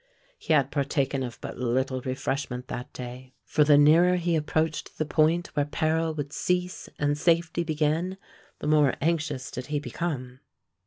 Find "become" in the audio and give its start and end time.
9.79-10.39